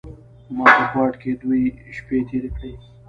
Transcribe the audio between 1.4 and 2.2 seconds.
دوې شپې